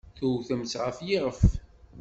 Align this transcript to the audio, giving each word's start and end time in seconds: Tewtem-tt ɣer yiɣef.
Tewtem-tt 0.17 0.73
ɣer 0.81 0.93
yiɣef. 1.07 1.39